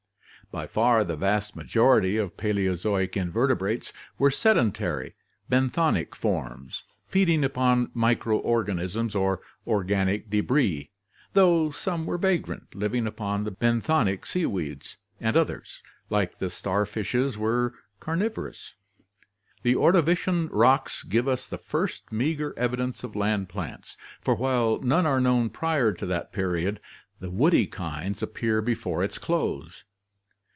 [0.51, 5.15] By far the vast majority of Paleozoic invertebrates were sedentary
[5.49, 10.89] benthonic forms, feeding upon microorganisms or organic debris,
[11.31, 17.73] though some were vagrant, living upon the benthonic seaweeds, and others, like the starfishes, were
[18.01, 18.73] carnivorous.
[19.63, 25.05] The Ordovician rocks give us the first meager evidence of land plants, for while none
[25.05, 26.81] are known prior to that period,
[27.21, 29.85] the woody kinds appear before its close.